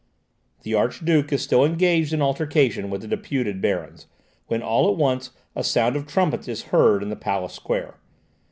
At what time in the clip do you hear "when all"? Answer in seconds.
4.47-4.89